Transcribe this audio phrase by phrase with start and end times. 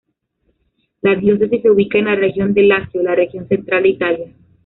[1.03, 4.33] La diócesis se ubica en la región de Lacio, la región central de Italia.